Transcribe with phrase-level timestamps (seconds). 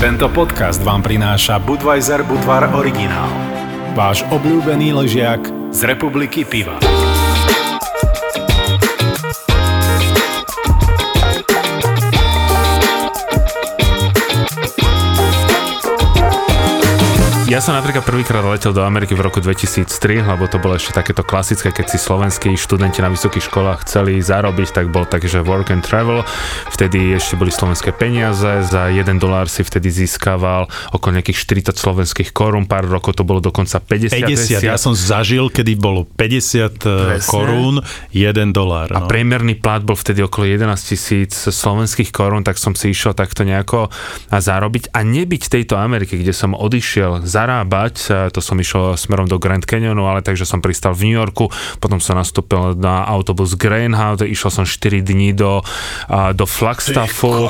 [0.00, 3.28] Tento podcast vám prináša Budweiser Budvar Originál.
[3.92, 5.44] Váš obľúbený ležiak
[5.76, 6.80] z republiky Piva.
[17.50, 21.26] Ja som napríklad prvýkrát letel do Ameriky v roku 2003, lebo to bolo ešte takéto
[21.26, 25.74] klasické, keď si slovenskí študenti na vysokých školách chceli zarobiť, tak bol tak, že work
[25.74, 26.22] and travel.
[26.70, 32.30] Vtedy ešte boli slovenské peniaze, za 1 dolár si vtedy získaval okolo nejakých 40 slovenských
[32.30, 34.14] korún, pár rokov to bolo dokonca 50.
[34.14, 37.26] 50, ja som zažil, kedy bolo 50 Presne.
[37.26, 37.82] korún,
[38.14, 38.94] 1 dolár.
[38.94, 39.10] A No.
[39.10, 43.90] priemerný plat bol vtedy okolo 11 tisíc slovenských korún, tak som si išiel takto nejako
[44.30, 49.24] a zarobiť a nebyť tejto Ameriky, kde som odišiel zarábať, e, to som išiel smerom
[49.24, 51.48] do Grand Canyonu, ale takže som pristal v New Yorku,
[51.80, 55.64] potom som nastúpil na autobus Greyhound, išiel som 4 dní do,
[56.36, 57.48] do Flagstaffu,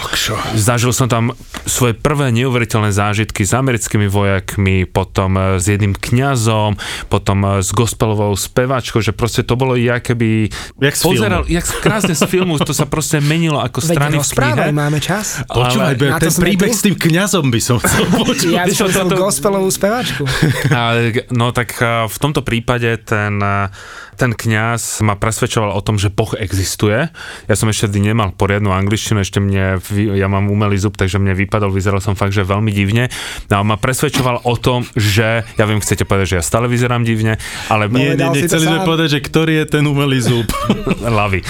[0.54, 1.34] zažil som tam
[1.66, 6.78] svoje prvé neuveriteľné zážitky s americkými vojakmi, potom e, s jedným kňazom,
[7.10, 11.66] potom e, s gospelovou spevačkou, že proste to bolo ja keby Jak z pozeral, jak
[11.66, 14.70] z- krásne z filmu, to sa proste menilo ako Veď strany v knihe.
[14.70, 15.42] máme čas.
[15.50, 16.78] Počúvaj, ten príbeh tu.
[16.78, 18.52] s tým kňazom by som chcel počuť.
[18.54, 20.22] Ja som gospelovú spevačku.
[20.68, 21.00] Ale,
[21.40, 23.72] no tak a, v tomto prípade ten, a,
[24.20, 27.08] ten kňaz ma presvedčoval o tom, že Boh existuje.
[27.48, 31.32] Ja som ešte vtedy nemal poriadnu angličtinu, ešte mne, ja mám umelý zub, takže mne
[31.32, 33.08] vypadol, vyzeral som fakt, že veľmi divne.
[33.48, 37.08] No a ma presvedčoval o tom, že, ja viem, chcete povedať, že ja stále vyzerám
[37.08, 37.40] divne,
[37.72, 40.20] ale Nie, nie, Povedal nie, si to chceli sme povedať, že ktorý je ten umelý
[40.20, 40.46] zub.
[41.18, 41.40] Lavy.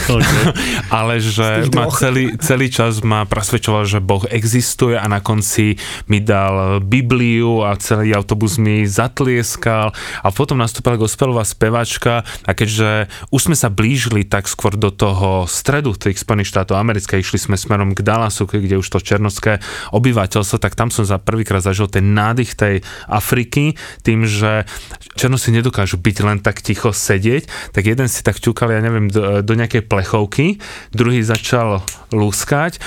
[1.01, 5.75] Ale že ma celý, celý čas ma presvedčoval, že Boh existuje a na konci
[6.07, 8.20] mi dal Bibliu a celý autobus
[8.61, 9.93] mi zatlieskal
[10.25, 15.47] a potom nastúpila gospelová spevačka a keďže už sme sa blížili tak skôr do toho
[15.47, 19.63] stredu tých Spojených štátov amerických, išli sme smerom k Dallasu, kde už to černoské
[19.95, 22.75] obyvateľstvo, tak tam som za prvýkrát zažil ten nádych tej
[23.07, 24.67] Afriky, tým, že
[25.15, 29.45] černosi nedokážu byť len tak ticho sedieť, tak jeden si tak ťukal, ja neviem, do,
[29.45, 30.59] do nejakej plechovky,
[30.91, 32.83] druhý začal lúskať,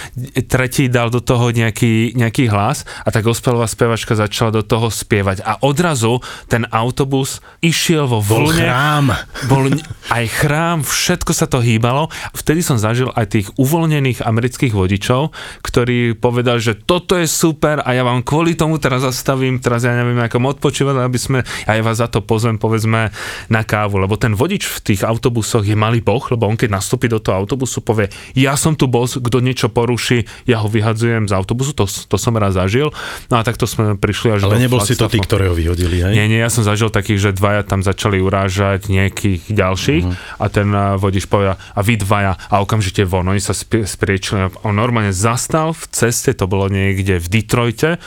[0.51, 5.22] tretí dal do toho nejaký, nejaký hlas a tá gospelová spevačka začala do toho spievať
[5.43, 9.05] a odrazu ten autobus išiel vo Bol vlne chrám.
[9.49, 9.63] bol
[10.11, 12.11] aj chrám, všetko sa to hýbalo.
[12.35, 15.31] Vtedy som zažil aj tých uvoľnených amerických vodičov,
[15.63, 19.95] ktorí povedali, že toto je super a ja vám kvôli tomu teraz zastavím, teraz ja
[19.95, 23.09] neviem, ako odpočívať, aby sme, a ja vás za to pozvem, povedzme,
[23.47, 27.07] na kávu, lebo ten vodič v tých autobusoch je malý boh, lebo on keď nastúpi
[27.07, 31.33] do toho autobusu, povie, ja som tu boss, kto niečo poruší, ja ho vyhadzujem z
[31.33, 32.93] autobusu, to, to som raz zažil.
[33.31, 35.27] No a takto sme prišli až Ale do nebol si to ty, Flagstaffu.
[35.27, 36.13] ktorého vyhodili, hej?
[36.13, 40.41] Nie, nie, ja som zažil takých, že dvaja tam začali urážať nejakých ďalších uh-huh.
[40.41, 44.51] a ten uh, vodič povedal, a vy dvaja a okamžite von, oni sa spie- spriečili,
[44.63, 48.01] on normálne zastal v ceste, to bolo niekde v Detroite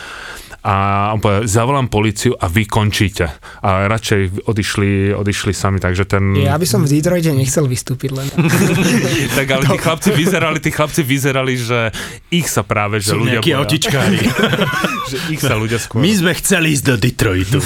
[0.66, 0.74] a
[1.14, 3.30] on povedal, zavolám policiu a vy končíte.
[3.62, 6.34] A radšej odišli, odišli sami, takže ten...
[6.34, 8.26] Ja by som v Detroite nechcel vystúpiť len.
[9.38, 11.94] Tak ale tí chlapci vyzerali, tí chlapci vyzerali, že
[12.34, 13.62] ich sa práve, že Sú ľudia boja.
[13.62, 14.18] autičkári.
[15.14, 16.02] že ich sa ľudia skôr...
[16.02, 17.58] My sme chceli ísť do Detroitu.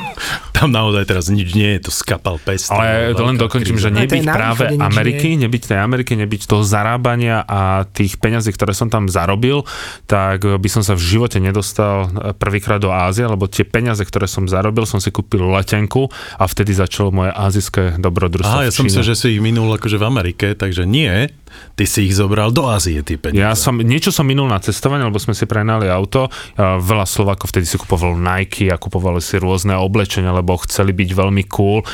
[0.56, 2.70] Tam naozaj teraz nič nie je, to skapal pest.
[2.70, 6.62] Ale to len dokončím, že to je nebyť práve Ameriky, nebyť tej Ameriky, nebyť toho
[6.62, 9.66] zarábania a tých peňazí, ktoré som tam zarobil,
[10.06, 14.30] tak by som sa v živote nedostal e, prvýkrát do Ázie, lebo tie peniaze, ktoré
[14.30, 16.06] som zarobil, som si kúpil letenku
[16.38, 18.62] a vtedy začalo moje azijské dobrodružstvo.
[18.62, 21.26] Aha, ja som myslel, že si ich minul akože v Amerike, takže nie.
[21.72, 23.42] Ty si ich zobral do Ázie, tie peniaze.
[23.42, 26.28] Ja som, niečo som minul na cestovanie, lebo sme si prenali auto.
[26.58, 31.42] Veľa Slovákov vtedy si kupovalo Nike a kupovali si rôzne oblečenia, lebo chceli byť veľmi
[31.52, 31.84] cool.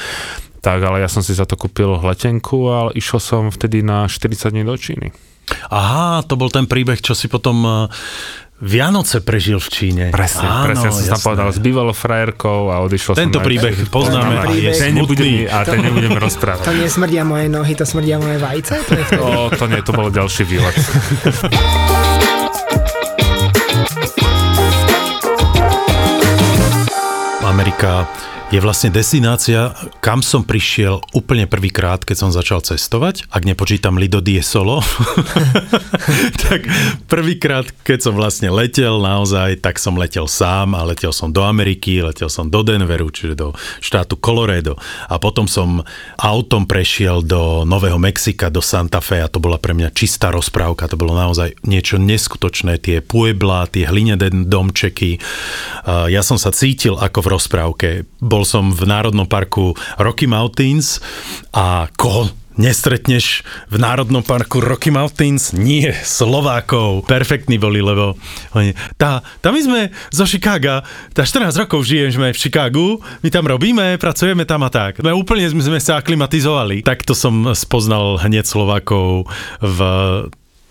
[0.59, 4.51] Tak, ale ja som si za to kúpil letenku a išiel som vtedy na 40
[4.51, 5.15] dní do Číny.
[5.73, 7.73] Aha, to bol ten príbeh, čo si potom eh,
[8.59, 10.05] Vianoce prežil v Číne.
[10.11, 13.47] Presne, Áno, presne, ja som tam povedal s bývalou frajerkou a odišiel Tento som...
[13.47, 16.67] príbeh poznáme a je ten nebudeme, a ten nebudeme To rozprávať.
[16.75, 18.75] nesmrdia moje nohy, to smrdia moje vajce?
[18.83, 19.23] To je vtedy.
[19.23, 20.75] O, to nie, to bol ďalší výlet.
[27.47, 28.11] Amerika
[28.49, 34.25] je vlastne destinácia, kam som prišiel úplne prvýkrát, keď som začal cestovať, ak nepočítam Lido
[34.25, 34.81] Die Solo.
[36.49, 36.65] tak
[37.13, 42.01] prvýkrát, keď som vlastne letel naozaj, tak som letel sám a letel som do Ameriky,
[42.01, 43.53] letel som do Denveru, čiže do
[43.85, 44.81] štátu Colorado.
[45.13, 45.85] A potom som
[46.17, 50.89] autom prešiel do Nového Mexika, do Santa Fe a to bola pre mňa čistá rozprávka.
[50.89, 52.81] To bolo naozaj niečo neskutočné.
[52.81, 55.21] Tie puebla, tie hlinené domčeky.
[55.85, 57.89] Ja som sa cítil ako v rozprávke.
[58.25, 60.99] Bol som v Národnom parku Rocky Mountains
[61.55, 65.55] a koho nestretneš v Národnom parku Rocky Mountains?
[65.55, 67.07] Nie, Slovákov.
[67.07, 68.19] Perfektní boli, lebo
[68.53, 69.81] oni, tá, tam my sme
[70.11, 70.83] zo Chicaga,
[71.15, 74.99] tá 14 rokov žijem, sme v Chicagu, my tam robíme, pracujeme tam a tak.
[75.01, 76.83] My úplne sme, sme sa aklimatizovali.
[76.83, 79.31] Takto som spoznal hneď Slovákov
[79.63, 79.79] v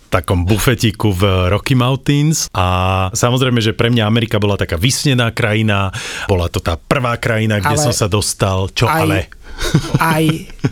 [0.08, 2.48] takom bufetiku v Rocky Mountains.
[2.52, 2.66] A
[3.12, 5.92] samozrejme, že pre mňa Amerika bola taká vysnená krajina,
[6.26, 9.20] bola to tá prvá krajina, kde Ale som sa dostal, čo aj- ale?
[9.98, 10.24] Aj,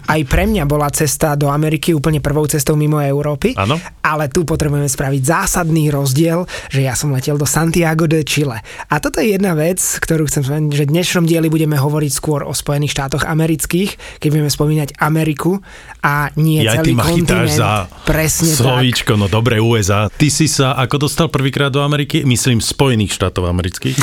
[0.08, 3.58] aj pre mňa bola cesta do Ameriky úplne prvou cestou mimo Európy.
[3.58, 3.78] Áno.
[4.02, 8.62] Ale tu potrebujeme spraviť zásadný rozdiel, že ja som letel do Santiago de Chile.
[8.90, 12.46] A toto je jedna vec, ktorú chcem spomenúť, že v dnešnom dieli budeme hovoriť skôr
[12.46, 15.60] o Spojených štátoch amerických, keď budeme spomínať Ameriku
[16.06, 17.60] a nie Ja ty celý ma chytáš kontinent.
[17.60, 17.72] za
[18.06, 18.60] Presne tak.
[18.62, 20.08] slovíčko, no dobre USA.
[20.14, 22.22] Ty si sa ako dostal prvýkrát do Ameriky?
[22.22, 23.98] Myslím Spojených štátov amerických.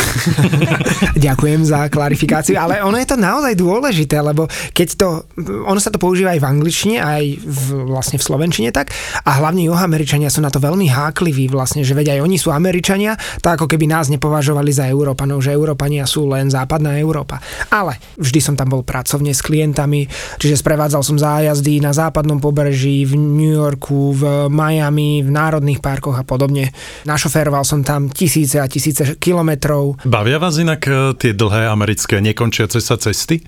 [1.26, 5.25] Ďakujem za klarifikáciu, ale ono je to naozaj dôležité, lebo keď to,
[5.67, 8.90] ono sa to používa aj v angličtine, aj v, vlastne v slovenčine tak
[9.23, 13.14] a hlavne juhoameričania sú na to veľmi hákliví vlastne, že veď aj oni sú Američania,
[13.40, 17.38] tak ako keby nás nepovažovali za Európanov, že Európania sú len západná Európa.
[17.70, 20.08] Ale vždy som tam bol pracovne s klientami,
[20.40, 26.17] čiže sprevádzal som zájazdy na západnom pobreží, v New Yorku, v Miami, v národných parkoch
[26.17, 26.73] a podobne.
[27.05, 30.02] Našoféroval som tam tisíce a tisíce kilometrov.
[30.06, 33.43] Bavia vás inak e, tie dlhé americké nekončiace sa cesty?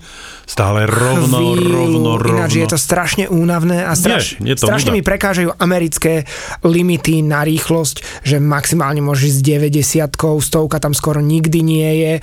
[0.45, 2.37] Stále rovno, chvíľu, rovno, rovno.
[2.41, 6.25] Ináč je to strašne únavné a straš, Je, je to strašne mi prekážajú americké
[6.61, 10.11] limity na rýchlosť, že maximálne môžeš z 90
[10.41, 12.13] stovka tam skoro nikdy nie je.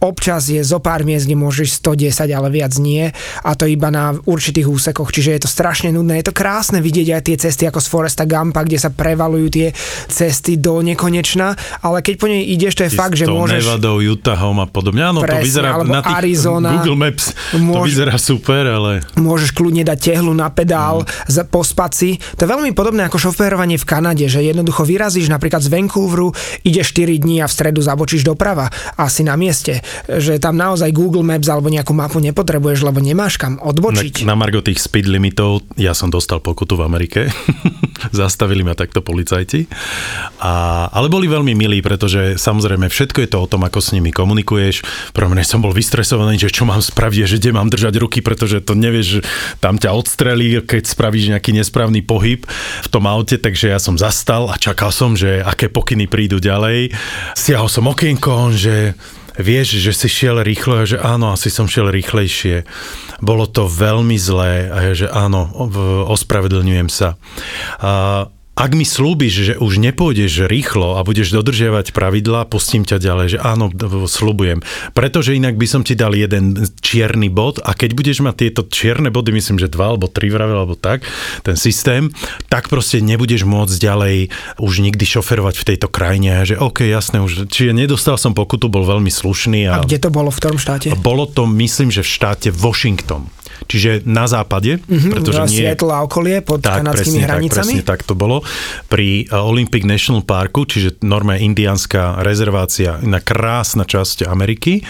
[0.00, 3.12] Občas je zo pár miest, kde môžeš 110, ale viac nie.
[3.44, 6.24] A to iba na určitých úsekoch, čiže je to strašne nudné.
[6.24, 9.68] Je to krásne vidieť aj tie cesty ako z Foresta Gampa, kde sa prevalujú tie
[10.08, 11.54] cesty do nekonečna,
[11.84, 13.60] ale keď po nej ideš, to je fakt, že to môžeš...
[13.62, 15.04] Nevadou, Utahom a podobne.
[15.06, 16.68] Áno, to Presne, vyzerá alebo na tých Arizona.
[16.80, 17.24] Google Maps.
[17.52, 21.48] To Môž- vyzerá super, ale môžeš kľudne dať tehlu na pedál mm.
[21.48, 22.18] po spaci.
[22.36, 26.34] To je veľmi podobné ako šoférovanie v Kanade, že jednoducho vyrazíš napríklad z Vancouveru,
[26.66, 29.84] ideš 4 dní a v stredu zabočíš doprava asi na mieste.
[30.06, 34.24] Že tam naozaj Google Maps alebo nejakú mapu nepotrebuješ, lebo nemáš kam odbočiť.
[34.24, 37.20] na, na margo tých speed limitov ja som dostal pokutu v Amerike.
[38.16, 39.68] Zastavili ma takto policajti.
[40.40, 44.08] A, ale boli veľmi milí, pretože samozrejme všetko je to o tom, ako s nimi
[44.08, 44.82] komunikuješ.
[45.12, 48.72] Prvom som bol vystresovaný, že čo mám spraviť, že kde mám držať ruky, pretože to
[48.78, 49.20] nevieš,
[49.58, 52.46] tam ťa odstrelí, keď spravíš nejaký nesprávny pohyb
[52.84, 56.94] v tom aute, takže ja som zastal a čakal som, že aké pokyny prídu ďalej.
[57.34, 58.94] Stiahol som okienko, že
[59.40, 62.64] vieš, že si šiel rýchlo, a že áno, asi som šiel rýchlejšie.
[63.20, 65.48] Bolo to veľmi zlé a ja, že áno,
[66.08, 67.20] ospravedlňujem sa.
[67.80, 68.26] A
[68.60, 73.38] ak mi slúbiš, že už nepôjdeš rýchlo a budeš dodržiavať pravidlá, pustím ťa ďalej, že
[73.40, 73.72] áno,
[74.04, 74.60] slúbujem.
[74.92, 79.08] Pretože inak by som ti dal jeden čierny bod a keď budeš mať tieto čierne
[79.08, 81.08] body, myslím, že dva alebo tri vravel alebo tak,
[81.40, 82.12] ten systém,
[82.52, 84.16] tak proste nebudeš môcť ďalej
[84.60, 86.44] už nikdy šoferovať v tejto krajine.
[86.44, 89.72] Že OK, jasné, už, čiže nedostal som pokutu, bol veľmi slušný.
[89.72, 90.92] A A, kde to bolo, v ktorom štáte?
[91.00, 93.32] bolo to, myslím, že v štáte Washington.
[93.66, 95.68] Čiže na západe, mm-hmm, pretože nie...
[95.68, 97.74] A okolie pod Tak, kanadskými presne tak, hranicami?
[97.74, 98.46] presne tak to bolo.
[98.86, 104.86] Pri uh, Olympic National Parku, čiže norme indianská rezervácia, na krásna časť Ameriky.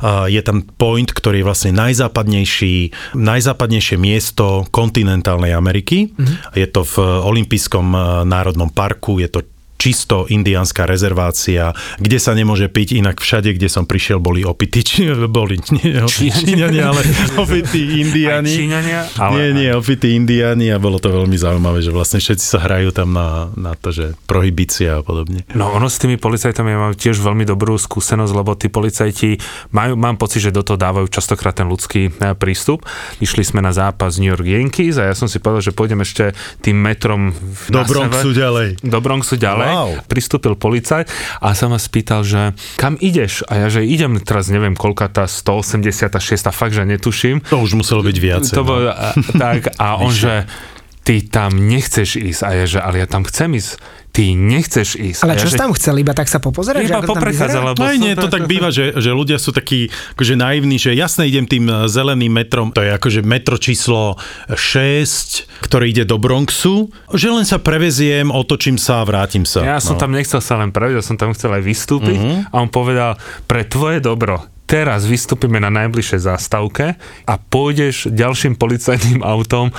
[0.00, 2.76] Uh, je tam point, ktorý je vlastne najzápadnejší,
[3.18, 6.08] najzápadnejšie miesto kontinentálnej Ameriky.
[6.08, 6.56] Mm-hmm.
[6.56, 9.40] Je to v Olympijskom uh, národnom parku, je to
[9.78, 11.70] čisto indiánska rezervácia,
[12.02, 16.42] kde sa nemôže piť, inak všade, kde som prišiel, boli opity, či, boli nie, Číňania.
[16.42, 17.00] Číňania, ale
[17.42, 17.80] opity
[18.42, 22.58] Číňania, ale- Nie, nie, opity indiáni a bolo to veľmi zaujímavé, že vlastne všetci sa
[22.58, 25.46] hrajú tam na, na to, že prohibícia a podobne.
[25.54, 29.38] No ono s tými policajtami ja mám tiež veľmi dobrú skúsenosť, lebo tí policajti
[29.70, 32.82] majú, mám pocit, že do toho dávajú častokrát ten ľudský e, prístup.
[33.22, 36.34] Išli sme na zápas New York Yankees a ja som si povedal, že pôjdem ešte
[36.58, 37.30] tým metrom
[37.70, 38.82] Do Bronxu ďalej.
[38.82, 39.67] Do Bronxu ďalej.
[39.68, 39.88] Wow.
[40.08, 41.10] Pristúpil policajt
[41.40, 43.44] a sa ma spýtal, že kam ideš?
[43.46, 47.44] A ja, že idem teraz, neviem, koľka tá 186, fakt, že netuším.
[47.52, 48.54] To už muselo byť viacej.
[48.56, 48.68] To no.
[48.68, 50.48] bol, a, tak, a on, že
[51.08, 52.40] ty tam nechceš ísť.
[52.44, 53.80] A ja, že ale ja tam chcem ísť.
[54.12, 55.20] Ty nechceš ísť.
[55.24, 55.96] Ale a ja, čo že, tam chcel?
[55.96, 56.84] Iba tak sa popozerať?
[56.84, 57.64] že Iba vyzerá?
[57.64, 57.80] lebo...
[57.80, 60.92] No aj som- nie, to tak býva, že, že ľudia sú takí akože naivní, že
[60.92, 64.20] jasne idem tým e, zeleným metrom, to je akože metro číslo
[64.52, 69.64] 6, ktorý ide do Bronxu, že len sa preveziem, otočím sa a vrátim sa.
[69.64, 70.00] Ja som no.
[70.02, 72.52] tam nechcel sa len prejsť, ja som tam chcel aj vystúpiť Mhm.
[72.52, 73.16] a on povedal,
[73.48, 79.72] pre tvoje dobro, teraz vystúpime na najbližšej zástavke a pôjdeš ďalším policajným autom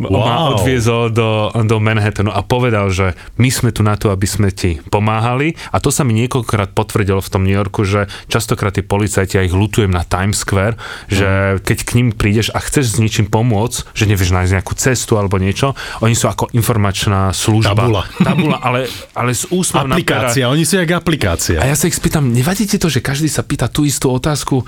[0.00, 0.56] ma Wow.
[0.56, 4.80] odviezol do, do Manhattanu a povedal, že my sme tu na to, aby sme ti
[4.88, 9.36] pomáhali a to sa mi niekoľkokrát potvrdilo v tom New Yorku, že častokrát tí policajti,
[9.36, 13.28] ja ich lutujem na Times Square, že keď k ním prídeš a chceš s niečím
[13.28, 17.76] pomôcť, že nevieš nájsť nejakú cestu alebo niečo, oni sú ako informačná služba.
[17.76, 18.02] Tabula.
[18.16, 21.58] Tabula, ale, ale s úsmevom Aplikácia, oni sú jak aplikácia.
[21.60, 24.62] a ja sa ich spýtam, nevadí ti to, že každý sa pýta tú istú otázku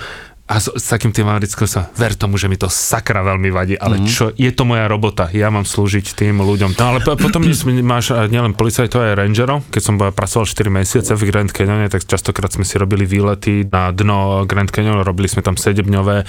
[0.50, 3.78] a s, s takým tým americkým sa, ver tomu, že mi to sakra veľmi vadí,
[3.78, 4.06] ale mm.
[4.10, 6.74] čo, je to moja robota, ja mám slúžiť tým ľuďom.
[6.76, 7.46] No ale po- potom
[7.94, 12.50] máš nielen policajtov, aj rangerov, keď som pracoval 4 mesiace v Grand Canyone, tak častokrát
[12.50, 16.26] sme si robili výlety na dno Grand Canyon, robili sme tam 7-dňové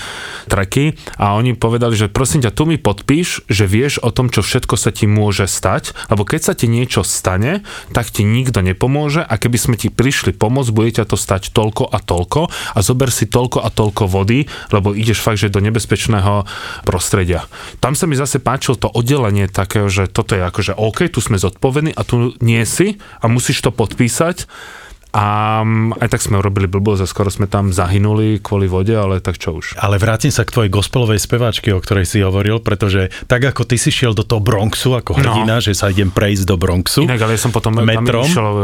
[0.47, 0.93] treky.
[1.17, 4.77] A oni povedali, že prosím ťa, tu mi podpíš, že vieš o tom, čo všetko
[4.77, 9.25] sa ti môže stať, lebo keď sa ti niečo stane, tak ti nikto nepomôže.
[9.25, 12.41] A keby sme ti prišli pomôcť, bude ťa to stať toľko a toľko.
[12.47, 16.45] A zober si toľko a toľko vody, lebo ideš fakt, že do nebezpečného
[16.87, 17.47] prostredia.
[17.79, 21.39] Tam sa mi zase páčilo to oddelenie takého, že toto je akože OK, tu sme
[21.39, 24.45] zodpovední a tu nie si a musíš to podpísať.
[25.13, 29.21] A mm, aj tak sme urobili blbosť a skoro sme tam zahynuli kvôli vode, ale
[29.21, 29.77] tak čo už.
[29.77, 33.77] Ale vrátim sa k tvojej gospelovej speváčke, o ktorej si hovoril, pretože tak ako ty
[33.77, 37.05] si šiel do toho Bronxu ako hrdina, že sa idem prejsť do Bronxu.
[37.05, 38.25] Inak, ale ja som potom Metrom?
[38.25, 38.57] tam išiel uh,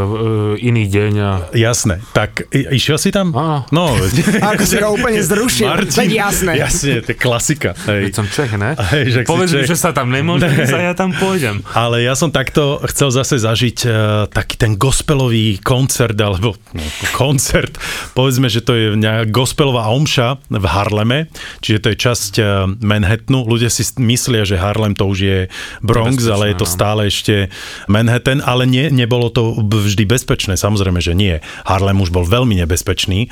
[0.58, 3.30] iný deň a Jasné, tak i- išiel si tam?
[3.30, 3.62] Áno.
[3.70, 3.94] No,
[4.50, 6.52] Ako si ho úplne zrušil, Martin, veď jasné.
[6.58, 7.70] Jasne, to je klasika.
[7.78, 8.16] Veď Hej.
[8.18, 8.74] som Čech, ne?
[8.90, 10.66] Hej, Povedz mi, že sa tam nemôže Ne.
[10.66, 11.62] ja tam pôjdem.
[11.78, 13.92] Ale ja som takto chcel zase zažiť uh,
[14.26, 16.80] taký ten gospelový koncert, alebo no,
[17.12, 17.76] koncert,
[18.16, 18.96] povedzme, že to je
[19.28, 21.28] gospelová omša v Harleme,
[21.60, 23.44] čiže to je časť uh, Manhattanu.
[23.44, 25.38] Ľudia si myslia, že Harlem to už je
[25.84, 26.72] Bronx, Bezpečné, ale je to no.
[26.72, 27.34] stále ešte
[27.92, 31.44] Manhattan, ale nie, nebolo to vždy bezpečné, samozrejme, že nie.
[31.68, 33.28] Harlem už bol veľmi nebezpečný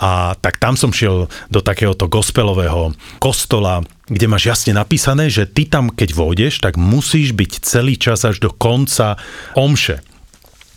[0.00, 5.68] a tak tam som šiel do takéhoto gospelového kostola, kde máš jasne napísané, že ty
[5.68, 9.20] tam, keď vôjdeš, tak musíš byť celý čas až do konca
[9.52, 10.00] omše.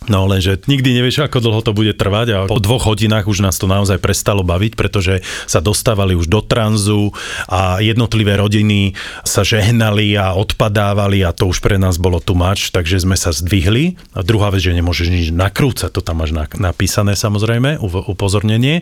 [0.08, 3.60] No lenže nikdy nevieš, ako dlho to bude trvať a po dvoch hodinách už nás
[3.60, 7.12] to naozaj prestalo baviť, pretože sa dostávali už do tranzu
[7.44, 8.96] a jednotlivé rodiny
[9.28, 13.28] sa žehnali a odpadávali a to už pre nás bolo tu mač, takže sme sa
[13.28, 14.00] zdvihli.
[14.16, 18.80] A druhá vec, že nemôžeš nič nakrúcať, to tam máš na- napísané samozrejme, upozornenie.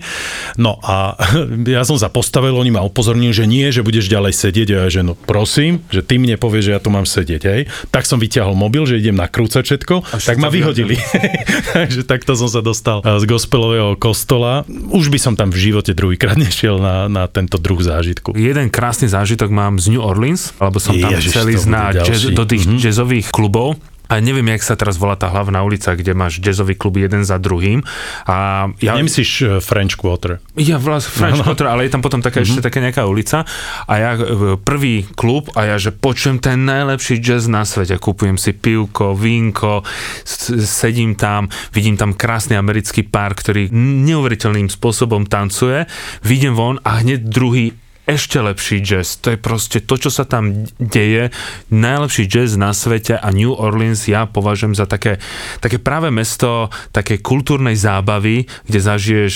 [0.54, 1.18] No a
[1.66, 4.87] ja som sa postavil, oni ma upozornili, že nie, že budeš ďalej sedieť a ja,
[4.87, 7.60] že no prosím, že ty mne povieš, že ja tu mám sedieť, hej.
[7.90, 10.94] Tak som vyťahol mobil, že idem nakrúcať všetko, tak ma vyhodili.
[11.76, 14.62] Takže takto som sa dostal eh, z gospelového kostola.
[14.88, 18.32] Už by som tam v živote druhýkrát nešiel na, na tento druh zážitku.
[18.32, 22.28] Jeden krásny zážitok mám z New Orleans, lebo som tam Ježiš, chcel ísť na jazz,
[22.28, 22.78] do tých Mhm.
[22.78, 23.76] jazzových klubov.
[24.08, 27.40] A neviem, jak sa teraz volá tá hlavná ulica, kde máš jazzový klub jeden za
[27.40, 27.80] druhým.
[28.28, 30.44] A ja, Nemyslíš eh, French Quarter?
[30.60, 31.54] Ja vlastne French No, no.
[31.54, 33.46] Quarter, ale je tam potom taká, ešte taká nejaká ulica
[33.86, 38.34] a ja e, prvý klub a ja, že počujem ten najlepší jazz na svete, kúpujem
[38.34, 39.86] si pivko, vínko,
[40.64, 45.86] sedím tam, vidím tam krásny americký pár, ktorý neuveriteľným spôsobom tancuje,
[46.26, 47.76] vidím von a hneď druhý
[48.08, 49.20] ešte lepší jazz.
[49.20, 51.28] To je proste to, čo sa tam deje.
[51.68, 55.20] Najlepší jazz na svete a New Orleans ja považujem za také,
[55.60, 56.48] také práve mesto
[56.88, 59.34] také kultúrnej zábavy, kde zažiješ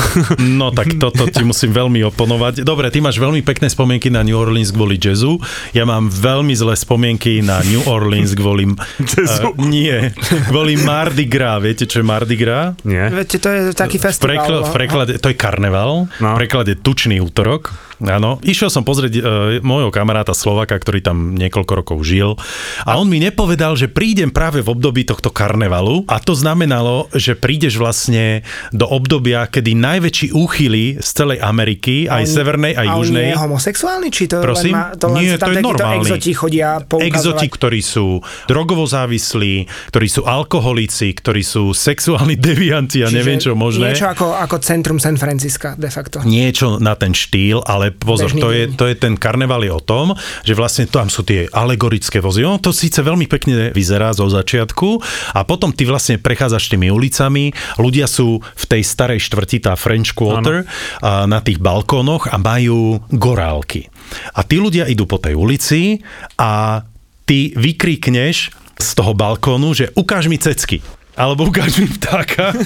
[0.58, 2.62] No tak toto ti musím veľmi oponovať.
[2.62, 5.42] Dobre, ty máš veľmi pekné spomienky na New Orleans kvôli jazzu.
[5.72, 8.70] Ja mám veľmi zlé spomienky na New Orleans kvôli...
[9.02, 9.52] Jazzu?
[9.52, 10.14] Uh, nie,
[10.46, 11.58] kvôli Mardi Gras.
[11.58, 12.78] Viete, čo je Mardi Gras?
[12.84, 13.10] Nie?
[13.10, 14.28] Viete, to je taký V, festival.
[14.30, 14.68] prekl- no.
[14.68, 16.28] v preklade, to je karneval, No.
[16.30, 17.74] v preklade tučný útorok.
[18.02, 19.22] Áno, išiel som pozrieť uh,
[19.60, 22.34] môjho kamaráta Slovaka, ktorý tam niekoľko rokov žil
[22.82, 27.32] a on mi nepovedal, že prídem práve v období tohto karnevalu a to znamenalo, že
[27.32, 32.90] prídeš vlastne do obdobia, kedy najväčší úchyly z celej Ameriky, aj On- severnej, aj a
[32.90, 34.08] on južnej, nie je homosexuálny?
[34.10, 34.74] Či to Prosím?
[34.74, 35.98] len má, to len Nie, tam to je normálny.
[36.02, 37.06] exoti chodia poukazovať?
[37.06, 38.06] exoti, ktorí sú
[38.44, 39.54] drogovo závislí,
[39.88, 43.94] ktorí sú alkoholici, ktorí sú sexuálni devianti a Čiže neviem čo možné.
[43.94, 46.18] Niečo ako, ako centrum San Francisca, de facto.
[46.26, 49.82] niečo na ten štýl, ale pozor, Bežný to je, to je ten karneval je o
[49.82, 52.42] tom, že vlastne tam sú tie alegorické vozy.
[52.42, 54.88] Ono to síce veľmi pekne vyzerá zo začiatku
[55.36, 60.16] a potom ty vlastne prechádzaš tými ulicami, ľudia sú v tej starej štvrti, tá French
[60.16, 60.64] Quarter,
[61.02, 63.88] a na tých balkónoch a majú gorálky.
[64.36, 66.00] A tí ľudia idú po tej ulici
[66.36, 66.82] a
[67.24, 68.36] ty vykríkneš
[68.76, 70.82] z toho balkónu, že ukáž mi cecky.
[71.12, 72.56] Alebo ukáž mi vtáka.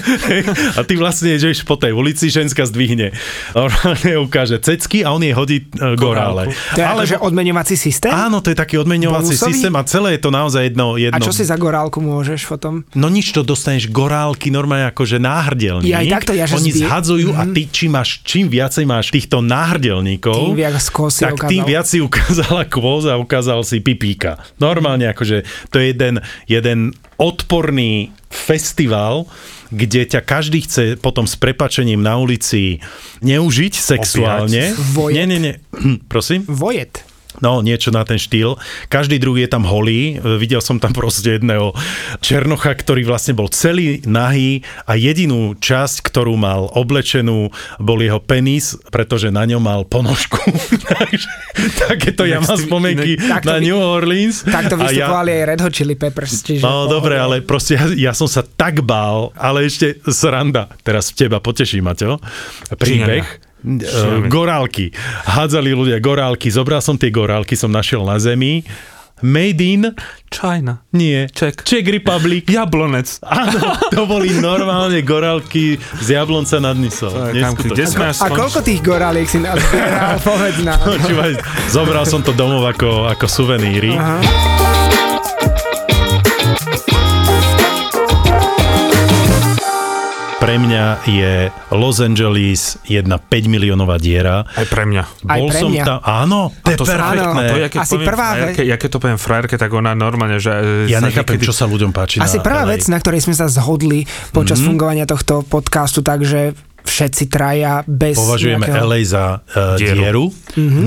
[0.75, 3.11] a ty vlastne ideš po tej ulici, ženská zdvihne.
[3.51, 6.55] Normálne ukáže cecky a on jej hodí e, gorále.
[6.75, 8.11] To je akože odmeňovací systém?
[8.11, 9.51] Áno, to je taký odmeňovací Bonusový?
[9.51, 10.95] systém a celé je to naozaj jedno...
[10.95, 12.87] jedno A čo si za gorálku môžeš potom?
[12.95, 15.91] No nič, to dostaneš gorálky normálne akože náhrdelník.
[15.91, 19.11] Ja aj takto, ja, že Oni zbie- zhadzujú a ty čím, máš, čím viacej máš
[19.11, 21.51] týchto náhrdelníkov, Tým viac tak ukázal.
[21.51, 24.39] tým viac si ukázala kôz a ukázal si pipíka.
[24.57, 29.25] Normálne akože to je jeden, jeden odporný festival,
[29.73, 32.79] kde ťa každý chce potom s prepačením na ulici
[33.25, 34.71] neužiť sexuálne.
[34.95, 35.15] Vojet.
[35.17, 35.55] Nie, nie, nie.
[36.11, 36.45] Prosím?
[36.47, 37.06] Vojet.
[37.37, 38.57] No, niečo na ten štýl.
[38.89, 40.17] Každý druhý je tam holý.
[40.41, 41.73] Videl som tam proste jedného
[42.19, 48.73] černocha, ktorý vlastne bol celý nahý a jedinú časť, ktorú mal oblečenú, bol jeho penis,
[48.89, 50.41] pretože na ňom mal ponožku.
[50.97, 51.29] Takže
[51.85, 54.41] takéto ja mám spomienky na New Orleans.
[54.41, 56.33] Takto A ja- vystupovali aj Red Hot Chili Peppers.
[56.41, 60.69] Čiže No dobre, ale proste ja, ja som sa tak bál, ale ešte sranda.
[60.81, 62.17] Teraz teba poteší, Maťo.
[62.73, 63.25] Príbeh.
[63.25, 63.46] Číňania.
[63.67, 64.95] E, Gorálky.
[65.27, 66.47] Hádzali ľudia gorálky.
[66.47, 68.63] Zobral som tie gorálky, som našiel na zemi.
[69.21, 69.83] Made in...
[70.29, 70.77] China.
[70.93, 71.27] Nie.
[71.33, 71.55] Czech.
[71.63, 72.45] Czech Republic.
[72.53, 73.19] Jablonec.
[73.25, 77.09] Áno, to boli normálne gorálky z Jablonca nad Nisou.
[77.33, 80.21] Kde sme až A koľko tých goráliek si nazbieral?
[80.27, 80.77] Povedz nám.
[80.85, 81.31] Počúvaj,
[81.73, 83.97] zobral som to domov ako, ako suveníry.
[83.97, 84.96] Aha.
[90.47, 91.33] Pre mňa je
[91.69, 94.47] Los Angeles jedna 5 miliónová diera.
[94.47, 95.03] Aj pre mňa.
[95.27, 95.83] Aj Bol pre som mňa.
[95.83, 97.43] tam, áno, to je perfektné.
[97.43, 100.39] To ja keď Asi poviem prvá frajerke, ja keď to poviem frajerke, tak ona normálne,
[100.39, 100.47] že...
[100.47, 102.71] e, Ja sa nechápem, niekedy- čo sa ľuďom páči Asi na prvá LA.
[102.73, 103.99] vec, na ktorej sme sa zhodli
[104.31, 104.65] počas Mhm.
[104.65, 106.55] fungovania tohto podcastu, takže
[106.87, 108.87] všetci traja bez Považujeme nejakého...
[108.87, 109.99] LA za uh, Dieru.
[109.99, 110.25] dieru.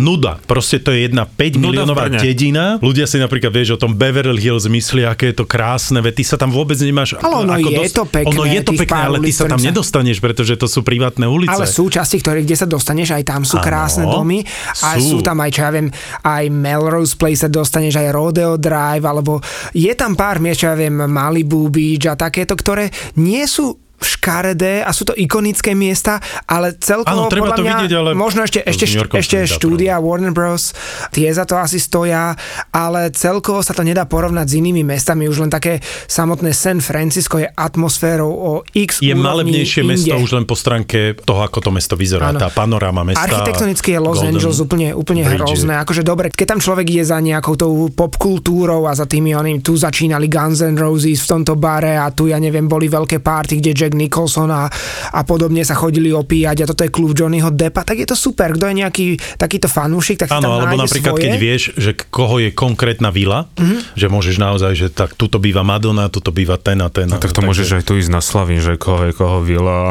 [0.00, 0.40] Nuda.
[0.42, 2.80] Proste to je jedna 5 Nuda miliónová dedina.
[2.80, 6.24] Ľudia si napríklad, vieš, o tom Beverly Hills myslia, aké je to krásne, veď ty
[6.24, 7.20] sa tam vôbec nemáš...
[7.20, 10.18] Ale ono je to pekné, Ono je to pekné, ale ty sa tam sa- nedostaneš,
[10.18, 11.52] pretože to sú privátne ulice.
[11.52, 14.42] Ale sú časti, ktoré, kde sa dostaneš, aj tam sú Áno, krásne domy.
[14.82, 15.14] A sú.
[15.14, 15.16] sú.
[15.20, 15.88] tam aj, čo ja viem,
[16.24, 19.44] aj Melrose Place sa dostaneš, aj Rodeo Drive, alebo
[19.76, 22.88] je tam pár miest, čo ja viem, Malibu Beach a takéto, ktoré
[23.20, 27.74] nie sú škaredé a sú to ikonické miesta, ale celkovo Áno, treba podľa to mňa,
[27.76, 30.72] vidieť, ale možno ešte, ešte, ešte štúdia Warner Bros.
[31.12, 32.32] tie za to asi stoja,
[32.72, 37.36] ale celkovo sa to nedá porovnať s inými mestami, už len také samotné San Francisco
[37.36, 39.90] je atmosférou o x je malebnejšie inde.
[39.98, 42.40] mesto už len po stránke toho, ako to mesto vyzerá, Áno.
[42.40, 43.26] tá panoráma mesta.
[43.26, 45.74] Architektonicky je Los Golden Angeles úplne, úplne hrozné.
[45.80, 49.76] Akože dobre, keď tam človek je za nejakou tou popkultúrou a za tými oným, tu
[49.76, 53.72] začínali Guns N' Roses v tomto bare a tu, ja neviem, boli veľké party, kde
[53.90, 54.70] Jack Nicholson a,
[55.10, 58.54] a podobne sa chodili opíjať a toto je klub Johnnyho Deppa, tak je to super.
[58.54, 61.24] Kto je nejaký takýto fanúšik, tak si Áno, tam alebo napríklad, svoje.
[61.26, 63.98] keď vieš, že koho je konkrétna vila, mm-hmm.
[63.98, 67.10] že môžeš naozaj, že tak tuto býva Madonna, tuto býva ten a ten.
[67.10, 69.90] No, tak to môžeš aj tu ísť na Slavín, že koho je koho vila.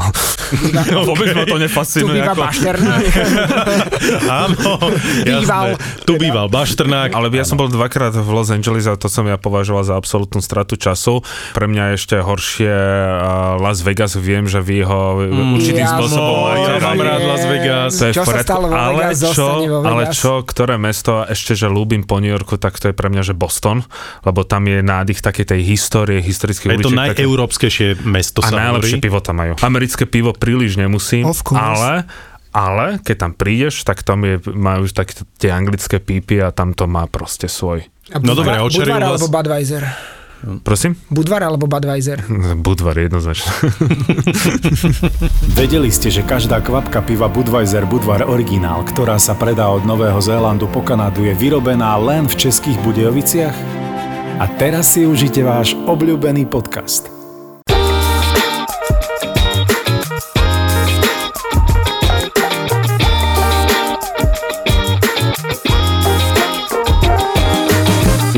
[0.95, 2.15] No, vôbec ma to Tu nefascinuje.
[2.23, 2.41] býva Ako...
[2.47, 3.03] Bašternák.
[4.47, 4.71] Áno,
[5.27, 5.65] Býval.
[5.75, 6.05] jasné.
[6.07, 7.11] Tu býval Bašternák.
[7.11, 10.39] Ale ja som bol dvakrát v Los Angeles a to som ja považoval za absolútnu
[10.39, 11.25] stratu času.
[11.57, 12.71] Pre mňa je ešte horšie
[13.19, 15.01] a Las Vegas, viem, že vy ho
[15.55, 17.91] určitým ja spôsobom no, máte ja mám rád Las Vegas.
[17.93, 20.15] To je Čo sa stalo vo ale Vegas, čo, vo ale Vegas.
[20.17, 23.33] čo, ktoré mesto ešte, že ľúbim po New Yorku, tak to je pre mňa, že
[23.33, 23.85] Boston,
[24.21, 27.15] lebo tam je nádych takej tej histórie, historických Je to uličiek.
[27.17, 29.05] najeurópskejšie mesto, a najlepšie hovorí.
[29.05, 29.53] pivo tam majú.
[29.59, 32.05] Americké pivo príliš nemusím, ale
[32.49, 36.73] ale keď tam prídeš, tak tam je, majú už také tie anglické pípy a tam
[36.73, 37.85] to má proste svoj.
[38.25, 39.83] No dobre, Budvar- očeril Budvar vás- alebo Budweiser.
[40.63, 40.95] Prosím?
[41.11, 42.23] Budvar alebo Budweiser.
[42.55, 43.51] Budvar jednoznačne.
[45.59, 50.71] Vedeli ste, že každá kvapka piva Budweiser Budvar Originál, ktorá sa predá od Nového Zélandu
[50.71, 53.55] po Kanadu, je vyrobená len v Českých Budejoviciach?
[54.39, 57.18] A teraz si užite váš obľúbený podcast.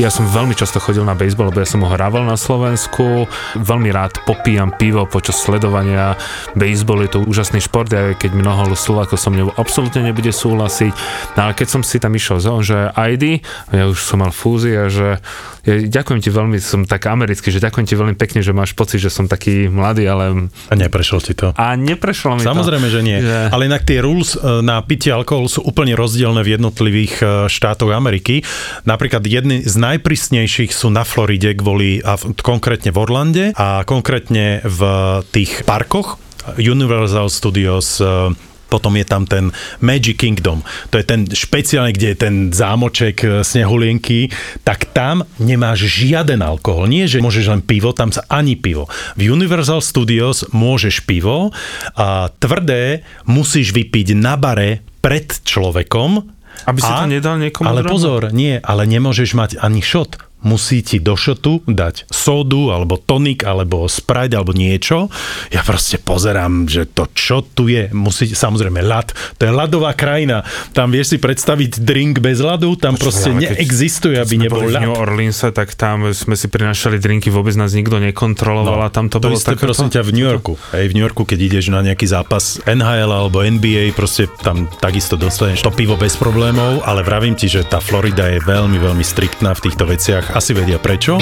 [0.02, 3.30] Ja som veľmi často chodil na baseball, lebo ja som ho hrával na Slovensku.
[3.54, 6.18] Veľmi rád popíjam pivo počas sledovania.
[6.58, 10.90] Baseball je to úžasný šport, aj keď mnoho Slovákov so mnou absolútne nebude súhlasiť.
[11.38, 15.22] No ale keď som si tam išiel že ID, ja už som mal fúzia, že
[15.62, 18.98] ja, ďakujem ti veľmi, som tak americký, že ďakujem ti veľmi pekne, že máš pocit,
[18.98, 21.50] že som taký mladý, ale A neprešlo ti to.
[21.52, 22.92] a neprešlo mi Samozrejme, to.
[22.92, 23.18] že nie.
[23.18, 27.24] Že- Ale inak tie rules e, na pitie alkoholu sú úplne rozdielne v jednotlivých e,
[27.46, 28.42] štátoch Ameriky.
[28.82, 34.60] Napríklad jedny z najprísnejších sú na Floride kvôli, a v- konkrétne v Orlande a konkrétne
[34.62, 34.80] v
[35.28, 36.18] tých parkoch
[36.54, 38.34] Universal Studios, e,
[38.72, 39.52] potom je tam ten
[39.84, 44.32] Magic Kingdom, to je ten špeciálny, kde je ten zámoček e, snehulienky,
[44.64, 46.88] tak tam nemáš žiaden alkohol.
[46.88, 48.88] Nie, že môžeš len pivo, tam sa ani pivo.
[49.20, 51.52] V Universal Studios môžeš pivo
[51.92, 56.24] a tvrdé musíš vypiť na bare pred človekom,
[56.70, 57.92] aby si a, to nedal niekomu Ale druhému?
[57.92, 63.42] pozor, nie, ale nemôžeš mať ani šot musí ti do šotu dať sodu, alebo tonik,
[63.42, 65.08] alebo sprite, alebo niečo.
[65.50, 70.42] Ja proste pozerám, že to čo tu je, musí, samozrejme ľad, to je ľadová krajina.
[70.74, 74.74] Tam vieš si predstaviť drink bez ľadu, tam Počkaj, proste neexistuje, Keď aby nebol v
[74.78, 75.02] New ľad.
[75.02, 79.30] Orleanse, tak tam sme si prinašali drinky, vôbec nás nikto nekontroloval a tam to, to
[79.30, 80.52] bolo isté takéto- prosím ťa v New Yorku.
[80.74, 85.14] Hej, v New Yorku, keď ideš na nejaký zápas NHL alebo NBA, proste tam takisto
[85.14, 89.54] dostaneš to pivo bez problémov, ale vravím ti, že tá Florida je veľmi, veľmi striktná
[89.54, 90.31] v týchto veciach.
[90.32, 91.20] Asi vedia prečo.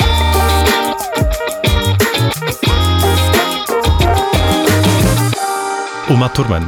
[6.07, 6.63] Uma Thurman.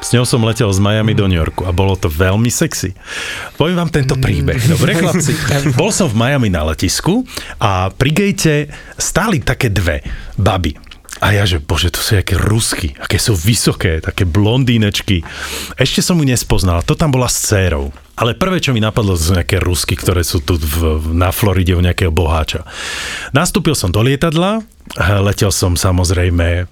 [0.00, 2.96] S ňou som letel z Miami do New Yorku a bolo to veľmi sexy.
[3.60, 4.56] Poviem vám tento príbeh.
[4.72, 5.36] Dobre, chlapci?
[5.80, 7.28] Bol som v Miami na letisku
[7.60, 10.00] a pri gate stáli také dve
[10.40, 10.72] baby.
[11.22, 15.22] A ja, že bože, to sú nejaké rusky, aké sú vysoké, také blondínečky.
[15.78, 17.94] Ešte som ju nespoznal, to tam bola s dcérou.
[18.12, 21.72] Ale prvé, čo mi napadlo, to sú nejaké rusky, ktoré sú tu v, na Floride
[21.72, 22.68] u nejakého boháča.
[23.32, 24.60] Nastúpil som do lietadla,
[25.24, 26.68] letel som samozrejme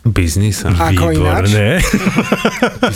[0.00, 0.64] Biznis.
[0.64, 1.12] Ako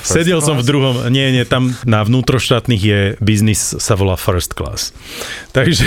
[0.00, 0.70] first Sedel som v class?
[0.72, 4.96] druhom, nie, nie, tam na vnútroštátnych je biznis sa volá first class.
[5.52, 5.84] Takže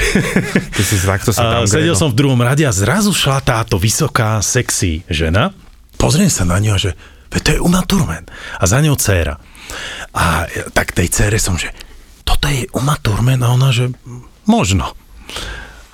[0.69, 3.81] Ty si takto sa a tam sedel som v druhom rade a zrazu šla táto
[3.81, 5.49] vysoká, sexy žena.
[5.97, 6.93] Pozriem sa na ňu a že
[7.33, 8.29] "Veď to je Uma Thurman.
[8.61, 9.41] A za ňou dcéra.
[10.15, 11.71] A tak tej dcére som, že
[12.23, 13.91] toto je Uma Thurman a ona, že
[14.47, 14.93] možno.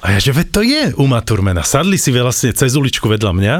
[0.01, 1.61] A ja, že veď to je Uma Thurman.
[1.61, 3.55] A sadli si vlastne cez uličku vedľa mňa,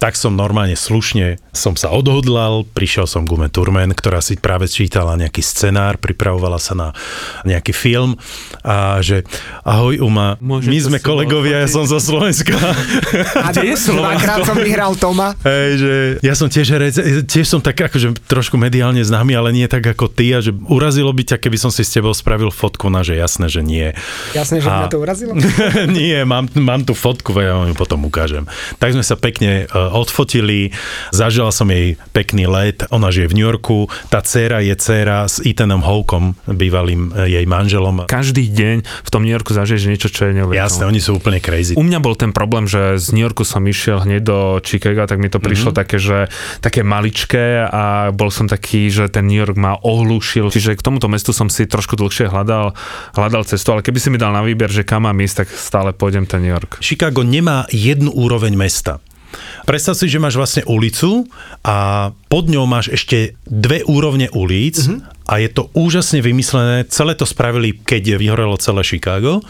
[0.00, 4.72] tak som normálne slušne som sa odhodlal, prišiel som k Ume Thurman, ktorá si práve
[4.72, 6.88] čítala nejaký scenár, pripravovala sa na
[7.44, 8.16] nejaký film
[8.64, 9.28] a že
[9.68, 12.56] ahoj Uma, Môžem my sme kolegovia, ja som zo Slovenska.
[13.36, 15.36] A dvakrát som vyhral Toma.
[15.44, 15.92] Hej, že
[16.24, 16.96] ja som tiež herec,
[17.28, 21.12] tiež som tak akože trošku mediálne známy, ale nie tak ako ty a že urazilo
[21.12, 23.92] by ťa, keby som si s tebou spravil fotku na, že jasné, že nie.
[24.32, 25.32] Jasné, že A- mňa to urazilo.
[25.98, 28.46] nie, mám, mám tu fotku, ja vám ju potom ukážem.
[28.78, 30.72] Tak sme sa pekne uh, odfotili,
[31.10, 35.42] zažila som jej pekný let, ona žije v New Yorku, tá dcéra je dcéra s
[35.42, 38.06] Ethanom Hawkom, bývalým uh, jej manželom.
[38.06, 40.66] Každý deň v tom New Yorku zažiješ niečo, čo je neuveriteľné.
[40.66, 41.74] Jasné, oni sú úplne crazy.
[41.74, 45.18] U mňa bol ten problém, že z New Yorku som išiel hneď do Chicaga, tak
[45.18, 45.80] mi to prišlo mm-hmm.
[45.80, 46.18] také, že
[46.60, 50.50] také maličké a bol som taký, že ten New York ma ohlúšil.
[50.50, 52.74] Čiže k tomuto mestu som si trošku dlhšie hľadal,
[53.16, 55.90] hľadal cestu, ale keby si mi dal na výber, že kam mám ísť, tak stále
[55.96, 56.78] pôjdem ten New York.
[56.84, 59.00] Chicago nemá jednu úroveň mesta.
[59.66, 61.26] Predstav si, že máš vlastne ulicu
[61.66, 65.15] a pod ňou máš ešte dve úrovne ulic mm-hmm.
[65.26, 66.86] A je to úžasne vymyslené.
[66.86, 69.42] Celé to spravili, keď vyhorelo celé Chicago.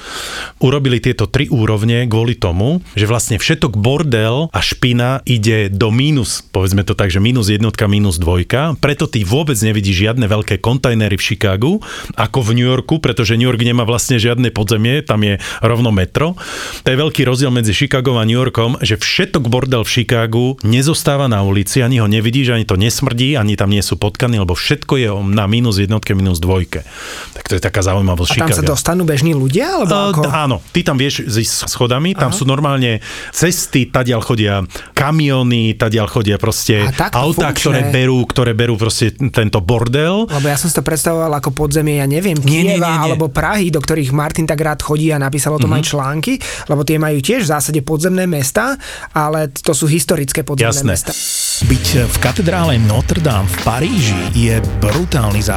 [0.58, 6.40] Urobili tieto tri úrovne kvôli tomu, že vlastne všetok bordel a špina ide do mínus,
[6.40, 8.80] povedzme to tak, že mínus jednotka, mínus dvojka.
[8.80, 11.72] Preto ty vôbec nevidíš žiadne veľké kontajnery v Chicagu,
[12.16, 16.40] ako v New Yorku, pretože New York nemá vlastne žiadne podzemie, tam je rovno metro.
[16.82, 21.28] To je veľký rozdiel medzi Chicagom a New Yorkom, že všetok bordel v Chicagu nezostáva
[21.28, 24.94] na ulici, ani ho nevidíš, ani to nesmrdí, ani tam nie sú potkany, lebo všetko
[24.96, 26.86] je na mínus jednotke, mínus dvojke.
[27.32, 28.68] Tak to je taká zaujímavosť A tam sa Chicaga.
[28.68, 29.66] dostanú bežní ľudia?
[29.76, 30.22] Alebo Uh, ako?
[30.28, 36.36] áno, ty tam vieš ísť schodami, tam sú normálne cesty, tadiaľ chodia kamiony, tadiaľ chodia
[36.36, 40.26] proste autá, ktoré berú, ktoré berú proste tento bordel.
[40.26, 43.04] Lebo ja som si to predstavoval ako podzemie, ja neviem, Nie, nie, Kieva nie, nie.
[43.08, 45.76] alebo Prahy, do ktorých Martin tak rád chodí a napísal o tom Mhm.
[45.76, 46.32] aj články,
[46.66, 48.76] lebo tie majú tiež v zásade podzemné mesta,
[49.10, 50.88] ale to sú historické podzemné Jasné.
[50.88, 51.12] mesta.
[51.58, 55.55] Byť v katedrále Notre Dame v Paríži je brutálny zážitok.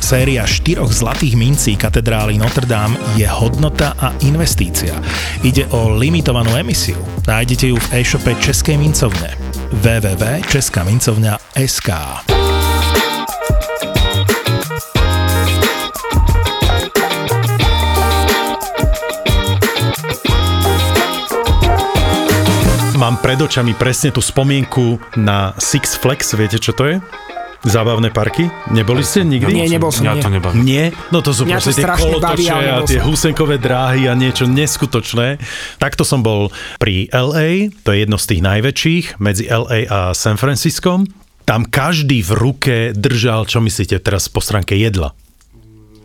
[0.00, 4.96] Séria štyroch zlatých mincí katedrály Notre Dame je hodnota a investícia.
[5.44, 6.96] Ide o limitovanú emisiu.
[7.28, 9.36] Nájdete ju v e-shope Českej mincovne
[9.84, 11.88] www.českamincovňa.sk
[23.02, 27.02] Mám pred očami presne tú spomienku na Six Flags, viete čo to je?
[27.62, 28.50] Zábavné parky?
[28.74, 29.54] Neboli ste nikdy?
[29.54, 30.22] Nie, nebol som, Mňa nie.
[30.22, 30.56] to nebaví.
[30.60, 30.84] Nie?
[31.14, 33.06] No to sú Mňa to proste tie baví, kolotoče ale a tie som.
[33.06, 35.38] husenkové dráhy a niečo neskutočné.
[35.78, 36.50] Takto som bol
[36.82, 41.06] pri LA, to je jedno z tých najväčších, medzi LA a San Francisco.
[41.42, 45.14] Tam každý v ruke držal, čo myslíte teraz po stránke jedla?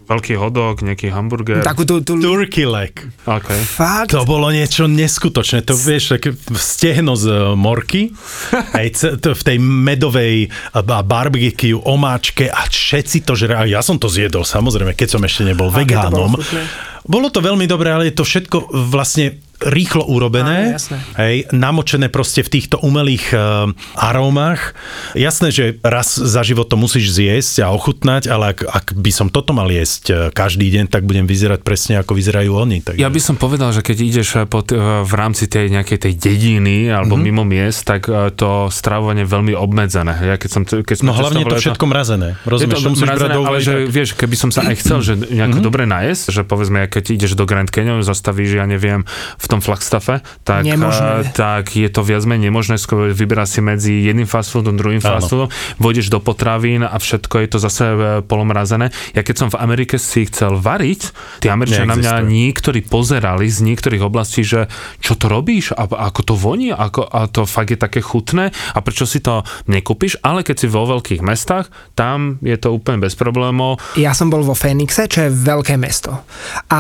[0.08, 1.62] Veľký hodok, nejaký hamburger.
[1.62, 2.18] Takú tú, tú...
[2.18, 2.96] Turkey leg.
[3.28, 3.60] Okay.
[3.62, 4.16] Fakt?
[4.16, 5.68] To bolo niečo neskutočné.
[5.68, 8.16] To vieš, tak stehno z e, morky,
[8.80, 13.76] aj to v tej medovej a a barbecue omáčke a všetci to žrali.
[13.76, 16.32] Ja som to zjedol, samozrejme, keď som ešte nebol to bolo vegánom.
[16.40, 16.64] chutné?
[17.08, 20.98] Bolo to veľmi dobré, ale je to všetko vlastne rýchlo urobené, Áno, jasné.
[21.18, 24.74] hej, namočené proste v týchto umelých uh, arómach.
[25.14, 29.28] Jasné, že raz za život to musíš zjesť a ochutnať, ale ak, ak by som
[29.30, 32.78] toto mal jesť eh, každý deň, tak budem vyzerať presne ako vyzerajú oni.
[32.86, 33.00] Takže...
[33.02, 36.90] Ja by som povedal, že keď ideš eh, pod, v rámci tej nejakej tej dediny
[36.94, 37.28] alebo mm-hmm.
[37.34, 40.14] mimo miest, tak to stravovanie je veľmi obmedzené.
[40.22, 42.30] Ja keď som, keď sme No hlavne je to všetko mrazené.
[42.38, 45.14] je Rozumieš, to to mrazené, ale že tak- vieš, keby som sa aj chcel, že
[45.18, 45.66] nejako mm-hmm.
[45.66, 49.04] dobre najesť, že povedzme, keď ideš do Grand Canyon, zastavíš, ja neviem,
[49.40, 51.28] v tom Flagstaffe, tak, Nemožné.
[51.28, 55.00] eh, tak je to viac menej nemožné, skôr vyberá si medzi jedným fast foodom, druhým
[55.02, 55.20] Áno.
[55.20, 58.92] fast foodom, vôjdeš do potravín a všetko je to zase eh, polomrazené.
[59.12, 63.64] Ja keď som v Amerike si chcel variť, tí Američania na mňa niektorí pozerali z
[63.64, 64.68] niektorých oblastí, že
[65.00, 68.80] čo to robíš a ako to voní, ako, a to fakt je také chutné a
[68.82, 73.14] prečo si to nekúpiš, ale keď si vo veľkých mestách, tam je to úplne bez
[73.14, 73.78] problémov.
[74.00, 76.26] Ja som bol vo Phoenixe, čo je veľké mesto.
[76.72, 76.80] A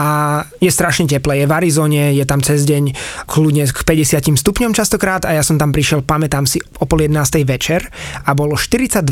[0.58, 1.44] je strašne teplé.
[1.44, 2.84] Je v Arizone, je tam cez deň
[3.28, 7.44] kľudne k 50 stupňom častokrát a ja som tam prišiel, pamätám si, o pol 11.
[7.44, 7.86] večer
[8.26, 9.04] a bolo 42,9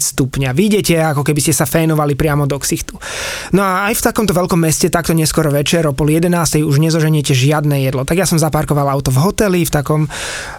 [0.00, 0.50] stupňa.
[0.52, 2.98] Vidíte, ako keby ste sa fénovali priamo do ksichtu.
[3.54, 6.66] No a aj v takomto veľkom meste, takto neskoro večer, o pol 11.
[6.66, 8.02] už nezoženiete žiadne jedlo.
[8.02, 10.10] Tak ja som zaparkoval auto v hoteli, v takom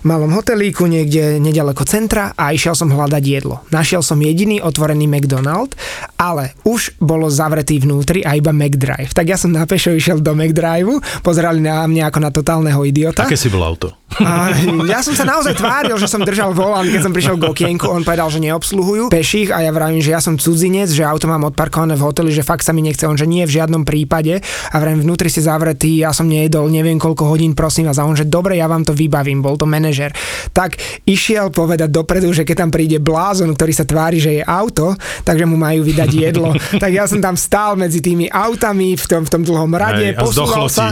[0.08, 3.66] malom hotelíku niekde nedaleko centra a išiel som hľadať jedlo.
[3.74, 5.76] Našiel som jediný otvorený McDonald,
[6.16, 9.12] ale už bolo zavretý vnútri a iba McDrive.
[9.12, 13.28] Tak ja som na pešo išiel do McDriveu, pozerali na mňa ako na totálneho idiota.
[13.28, 14.02] Aké si bolo auto?
[14.20, 14.52] A
[14.92, 18.04] ja som sa naozaj tváril, že som držal volant, keď som prišiel k okienku, on
[18.04, 21.96] povedal, že neobsluhujú peších a ja vravím, že ja som cudzinec, že auto mám odparkované
[21.96, 25.08] v hoteli, že fakt sa mi nechce, on že nie v žiadnom prípade a vravím,
[25.08, 28.60] vnútri si zavretý, ja som nejedol neviem koľko hodín, prosím vás, a on že dobre,
[28.60, 30.12] ja vám to vybavím, bol to manažer.
[30.52, 30.76] Tak
[31.08, 34.92] išiel povedať dopredu, že keď tam príde blázon, ktorý sa tvári, že je auto,
[35.24, 36.52] takže mu majú vydať jedlo.
[36.84, 40.20] tak ja som tam stál medzi tými autami v tom, v tom dlhom rade, Hej,
[40.20, 40.92] posúval sa.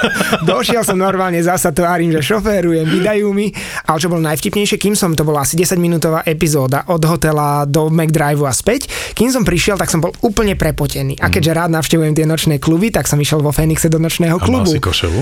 [0.40, 3.52] Došiel som normálne, zasa tvárim, že šoférujem, vydajú mi.
[3.84, 8.48] Ale čo bolo najvtipnejšie, kým som, to bola asi 10-minútová epizóda od hotela do McDriveu
[8.48, 11.20] a späť, kým som prišiel, tak som bol úplne prepotený.
[11.20, 14.40] A keďže rád navštevujem tie nočné kluby, tak som išiel vo Fenixe do nočného A
[14.40, 14.72] mal klubu.
[14.72, 15.20] si košelu?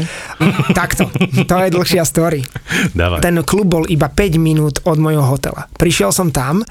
[0.78, 1.10] Takto,
[1.50, 2.46] to je dlhšia story.
[2.94, 3.18] Dávaj.
[3.18, 5.66] Ten klub bol iba 5 minút od mojho hotela.
[5.74, 6.62] Prišiel som tam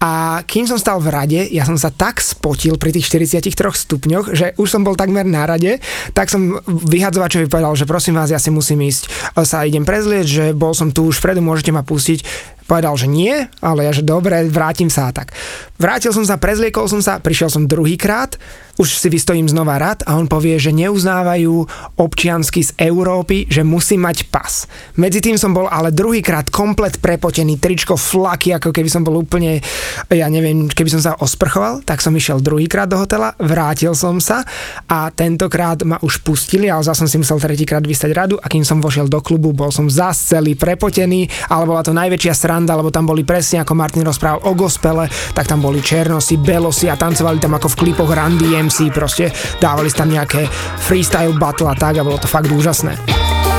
[0.00, 4.32] a kým som stal v rade, ja som sa tak spotil pri tých 43 stupňoch,
[4.32, 5.82] že už som bol takmer na rade,
[6.16, 10.44] tak som vyhadzovačovi povedal, že prosím vás, ja si musím ísť, sa idem prezlieť, že
[10.54, 12.22] bol som tu už vpredu, môžete ma pustiť.
[12.70, 15.34] Povedal, že nie, ale ja, že dobre, vrátim sa a tak.
[15.74, 18.38] Vrátil som sa, prezliekol som sa, prišiel som druhýkrát,
[18.78, 21.52] už si vystojím znova rad a on povie, že neuznávajú
[21.98, 24.64] občiansky z Európy, že musí mať pas.
[24.96, 29.60] Medzi tým som bol ale druhýkrát komplet prepotený, tričko flaky, ako keby som bol úplne,
[30.08, 34.46] ja neviem, keby som sa osprchoval, tak som išiel druhýkrát do hotela, vrátil som sa
[34.88, 38.64] a tentokrát ma už pustili, ale zase som si musel tretíkrát vystať radu a kým
[38.64, 42.92] som vošiel do klubu, bol som zas celý prepotený, ale bola to najväčšia sranda, lebo
[42.92, 47.38] tam boli presne ako Martin rozprával o gospele, tak tam boli černosi, belosi a tancovali
[47.40, 49.30] tam ako v klipoch Randy MC, proste
[49.62, 50.48] dávali tam nejaké
[50.80, 53.49] freestyle battle a tak a bolo to fakt úžasné.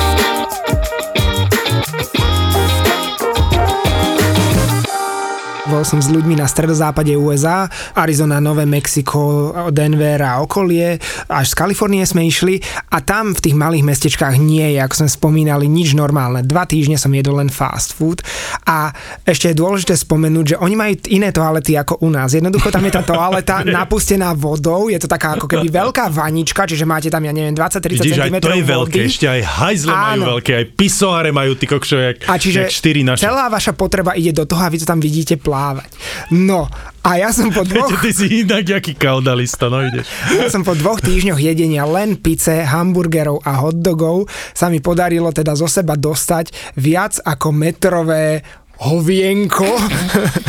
[5.71, 7.63] Bol som s ľuďmi na stredozápade USA,
[7.95, 10.99] Arizona, Nové Mexiko, Denver a okolie,
[11.31, 12.59] až z Kalifornie sme išli
[12.91, 16.43] a tam v tých malých mestečkách nie je, ako sme spomínali, nič normálne.
[16.43, 18.19] Dva týždne som jedol len fast food
[18.67, 18.91] a
[19.23, 22.35] ešte je dôležité spomenúť, že oni majú iné toalety ako u nás.
[22.35, 26.83] Jednoducho tam je tá toaleta napustená vodou, je to taká ako keby veľká vanička, čiže
[26.83, 29.07] máte tam, ja neviem, 20-30 Vidíš, cm to je veľké, vody.
[29.07, 33.07] ešte aj hajzle majú veľké, aj pisoáre majú ty kokšo, jak, A čiže jak 4
[33.07, 33.23] naše.
[33.23, 35.89] celá vaša potreba ide do toho a vy to tam vidíte plávať.
[36.33, 36.65] No,
[37.05, 40.09] a ja som po dvoch, Ty si inak jaký kaudalista, no ideš.
[40.33, 44.25] ja som po dvoch týždňoch jedenia len pice, hamburgerov a hotdogov
[44.57, 48.41] sa mi podarilo teda zo seba dostať viac ako metrové
[48.81, 49.69] hovienko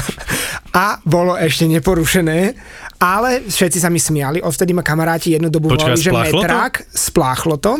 [0.72, 2.56] a bolo ešte neporušené,
[3.02, 6.38] ale všetci sa mi smiali, odvtedy ma kamaráti jednu dobu Počkaj, volali, že spláchlo to?
[6.38, 7.72] metrák, spláchlo to,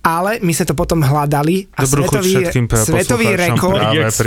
[0.00, 4.24] ale my sme to potom hľadali a Dobrú svetový, svetový rekord Jak z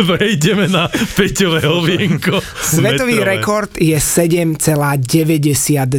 [0.00, 2.40] prejdeme na Peťové hovienko.
[2.40, 3.44] Svetový metrové.
[3.44, 5.92] rekord je 7,92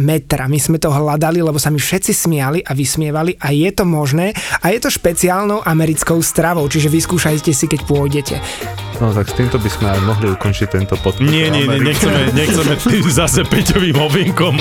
[0.00, 0.48] metra.
[0.48, 4.32] My sme to hľadali, lebo sa mi všetci smiali a vysmievali a je to možné
[4.64, 8.40] a je to špeciálnou americkou stravou, čiže vyskúšajte si, keď pôjdete.
[8.98, 11.22] No tak s týmto by sme aj mohli ukončiť tento podcast.
[11.22, 12.74] Nie, nie, nie, nechceme, nechceme
[13.18, 14.54] zase Peťovým hovinkom.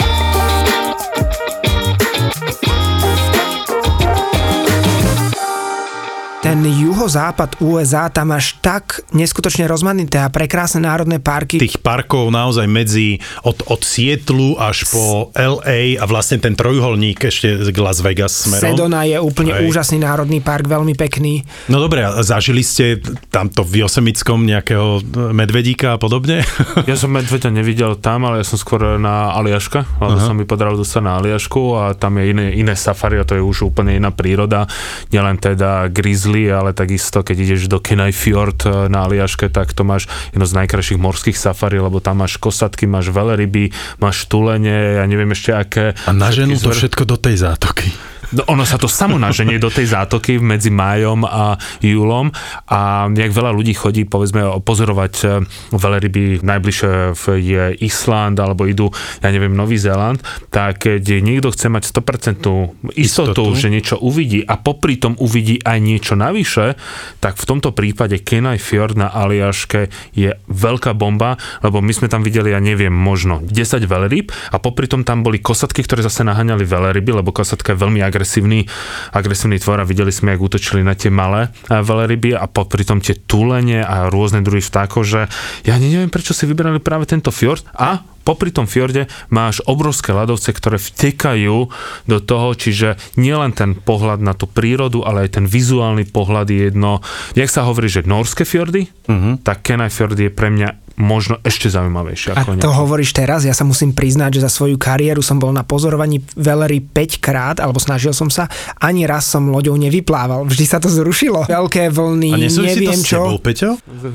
[7.08, 11.56] Juhozápad USA, tam máš tak neskutočne rozmanité a prekrásne národné parky.
[11.56, 17.72] Tých parkov naozaj medzi od, od Sietlu až po LA a vlastne ten trojuholník ešte
[17.72, 18.76] k Las Vegas smerom.
[18.76, 19.72] Sedona je úplne Hej.
[19.72, 21.48] úžasný národný park, veľmi pekný.
[21.72, 23.00] No dobre, a zažili ste
[23.32, 25.00] tamto v Josemickom nejakého
[25.32, 26.44] medvedíka a podobne?
[26.84, 30.28] Ja som medveďa nevidel tam, ale ja som skôr na Aliaška, lebo Aha.
[30.28, 33.44] som mi podaral dostať na Aliašku a tam je iné, iné safari a to je
[33.44, 34.68] už úplne iná príroda.
[35.16, 39.82] Nielen teda grizzly, ale takisto, keď ideš do Kenai Fjord eh, na Aliaške, tak to
[39.82, 45.06] máš jedno z najkrajších morských safari, lebo tam máš kosatky, máš veľryby, máš tulene, ja
[45.06, 45.86] neviem ešte aké.
[46.06, 47.88] A naženú to Všetky zver- všetko do tej zátoky.
[48.28, 52.28] No, ono sa to samo naženie do tej zátoky medzi májom a júlom
[52.68, 55.28] a jak veľa ľudí chodí, povedzme, pozorovať e,
[55.72, 58.92] veľryby, najbližšie v- je Island alebo idú,
[59.24, 63.44] ja neviem, Nový Zéland, tak keď niekto chce mať 100% istotu, Istotu.
[63.56, 66.76] že niečo uvidí a popri tom uvidí aj niečo navyše,
[67.20, 72.28] tak v tomto prípade Kenai Fjord na Aliaške je veľká bomba, lebo my sme tam
[72.28, 76.68] videli, ja neviem, možno 10 veľryb a popri tom tam boli kosatky, ktoré zase naháňali
[76.68, 78.66] veľryby, lebo kosatka je veľmi agresívny,
[79.14, 82.98] agresívny tvor a videli sme, jak útočili na tie malé eh, veľryby a popri tom
[82.98, 85.30] tie tulene a rôzne druhy vtákov, že
[85.62, 90.52] ja neviem, prečo si vybrali práve tento fjord a popri tom fjorde máš obrovské ľadovce,
[90.52, 91.72] ktoré vtekajú
[92.12, 96.68] do toho, čiže nielen ten pohľad na tú prírodu, ale aj ten vizuálny pohľad je
[96.68, 97.00] jedno,
[97.40, 99.40] jak sa hovorí, že norské fjordy, uh-huh.
[99.48, 102.34] tak Kenai fjord je pre mňa možno ešte zaujímavejšie.
[102.34, 105.38] A Ako to nejaký- hovoríš teraz, ja sa musím priznať, že za svoju kariéru som
[105.38, 110.44] bol na pozorovaní velery 5 krát, alebo snažil som sa, ani raz som loďou nevyplával,
[110.44, 111.46] vždy sa to zrušilo.
[111.46, 113.22] Veľké vlny, A nesúvisí to neviem s čo.
[113.22, 113.70] tebou, Peťo?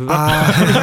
[0.07, 0.19] A...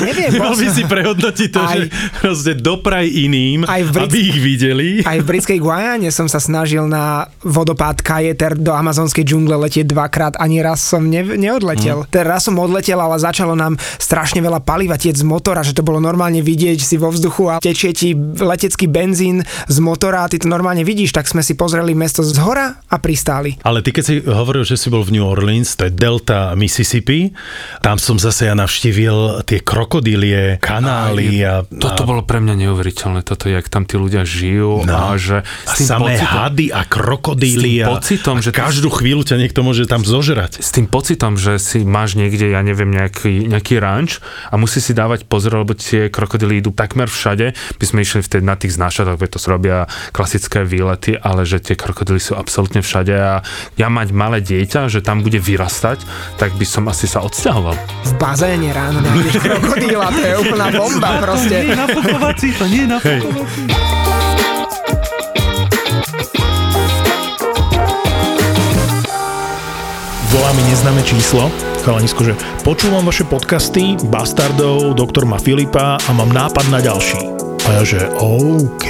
[0.00, 1.80] neviem, Mal by si prehodnotiť to, Aj- že
[2.18, 4.88] proste dopraj iným, Aj v Brit- aby ich videli.
[5.02, 10.34] Aj v britskej Guajane som sa snažil na vodopád Kajeter do amazonskej džungle letieť dvakrát,
[10.36, 12.02] ani raz som ne, neodletel.
[12.02, 12.08] Mm.
[12.08, 15.84] Ten raz som odletel, ale začalo nám strašne veľa paliva tieť z motora, že to
[15.84, 20.40] bolo normálne vidieť si vo vzduchu a tečie ti letecký benzín z motora a ty
[20.40, 23.60] to normálne vidíš, tak sme si pozreli mesto z hora a pristáli.
[23.60, 27.36] Ale ty keď si hovoril, že si bol v New Orleans, to je delta Mississippi,
[27.84, 33.20] tam som zase ja navštívil tie krokodílie, kanály a, Toto a, bolo pre mňa neuveriteľné,
[33.26, 34.94] toto, jak tam tí ľudia žijú No.
[34.94, 39.26] a že a samé hady a krokodíly s tým a, pocitom, a že každú chvíľu
[39.26, 40.62] ťa niekto môže tam zožrať.
[40.62, 44.94] s tým pocitom, že si máš niekde, ja neviem, nejaký, nejaký ranč a musí si
[44.94, 47.56] dávať pozor, lebo tie krokodily idú takmer všade.
[47.56, 49.76] My sme išli vtedy na tých znašatok, veď to robia
[50.14, 53.42] klasické výlety, ale že tie krokodily sú absolútne všade a
[53.74, 56.04] ja mať malé dieťa, že tam bude vyrastať,
[56.36, 57.74] tak by som asi sa odsťahoval.
[58.04, 61.56] V bazéne ráno nájdeš krokodíla, to je úplná bomba proste.
[62.58, 63.64] to nie je nafukovací.
[70.28, 71.48] Volá mi neznáme číslo,
[71.82, 72.34] chalanisko, že
[72.66, 77.38] počúvam vaše podcasty, Bastardov, doktor ma Filipa a mám nápad na ďalší.
[77.68, 78.88] A ja že OK,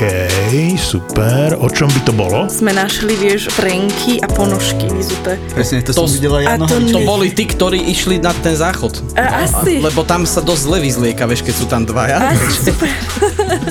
[0.78, 2.46] super, o čom by to bolo?
[2.46, 5.34] sme našli, vieš, prenky a ponožky vyzuté.
[5.50, 6.62] Presne, to, To, som videla a ja.
[6.62, 9.02] to to boli tí, ktorí išli na ten záchod.
[9.18, 9.82] A, asi.
[9.82, 12.22] Lebo tam sa dosť zle vyzlieka, vieš, keď sú tam dvaja.
[12.30, 12.86] Asi, super.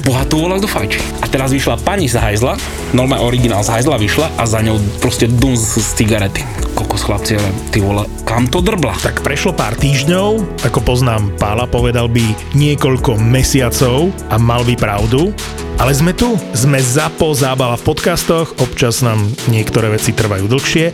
[0.04, 1.00] bohatú volá do fajči.
[1.24, 2.60] A teraz vyšla pani z hajzla,
[2.96, 6.44] normálne originál z hajzla vyšla a za ňou proste dum z, z cigarety.
[6.78, 8.96] Kokos chlapci, ale ty vole, kam to drbla?
[9.02, 12.24] Tak prešlo pár týždňov, ako poznám Pála, povedal by
[12.54, 15.34] niekoľko mesiacov a mal by pravdu.
[15.78, 20.90] Ale sme tu, sme ZAPO zábava v podcastoch, občas nám niektoré veci trvajú dlhšie,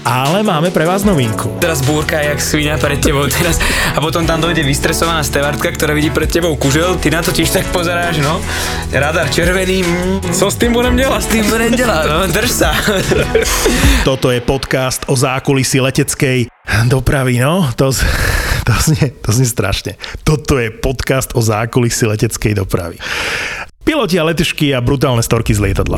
[0.00, 1.60] ale máme pre vás novinku.
[1.60, 3.60] teraz búrka jak svinia pred tebou teraz
[3.92, 7.52] a potom tam dojde vystresovaná stevardka, ktorá vidí pred tebou kužel, ty na to tiež
[7.52, 8.40] tak pozeráš, no.
[8.88, 11.20] Radar červený, mm, co s tým budem delať?
[11.20, 12.72] S tým budem delať, no, drž sa.
[14.08, 16.48] Toto je podcast o zákulisí leteckej
[16.88, 17.68] dopravy, no.
[17.76, 18.08] To, z-
[18.64, 19.92] to, znie, to znie strašne.
[20.24, 22.96] Toto je podcast o zákulisí leteckej dopravy.
[24.04, 25.96] Piloti a letušky a brutálne storky z lietadla.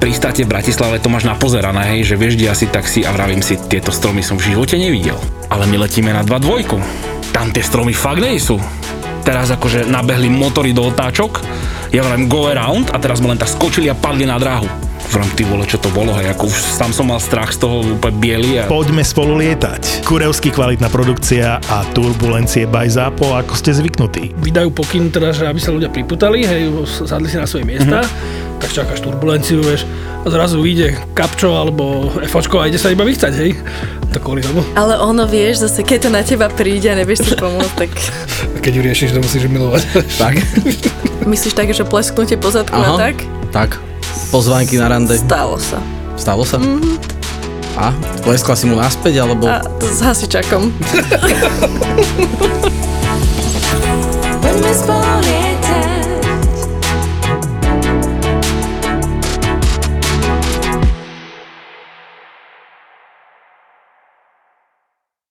[0.00, 3.60] Pristáte v Bratislave, to máš napozerané, hej, že vieš, kde asi taxi a vravím si,
[3.68, 5.20] tieto stromy som v živote nevidel.
[5.52, 6.40] Ale my letíme na 2.2.
[7.36, 8.56] Tam tie stromy fakt nie sú.
[9.28, 11.44] Teraz akože nabehli motory do otáčok,
[11.92, 14.93] ja vravím go around a teraz sme len tak skočili a padli na dráhu.
[15.06, 17.84] Vravím, ty vole, čo to bolo, hej, ako už tam som mal strach z toho
[17.84, 20.02] úplne biely a Poďme spolu lietať.
[20.02, 24.34] Kurevsky kvalitná produkcia a turbulencie by zápo, ako ste zvyknutí.
[24.34, 26.66] vydajú pokyn, teda, že aby sa ľudia priputali, hej,
[27.04, 28.10] sadli si na svoje miesta, Mhm.
[28.56, 29.84] tak čakáš turbulenciu, vieš,
[30.20, 33.50] a zrazu vyjde kapčo alebo FOčko a ide sa iba vychcať, hej.
[34.08, 34.64] to kolízamo.
[34.72, 37.90] Ale ono vieš, zase keď to na teba príde a nevieš si pomôcť, tak
[38.64, 39.82] keď ju riešiš, to musíš milovať.
[40.16, 40.34] Tak,
[41.30, 42.96] myslíš tak, že plesknutie po zadku a Aha.
[43.00, 43.16] tak?
[43.52, 43.70] tak.
[44.30, 45.18] Pozvánky na rande.
[45.18, 45.78] Stalo sa.
[46.14, 46.58] Stalo sa?
[46.58, 46.96] Mm-hmm.
[47.74, 47.90] A?
[48.26, 49.50] Leskla si mu naspäť, alebo...
[49.50, 50.70] A s hasičakom.
[54.74, 55.43] Spot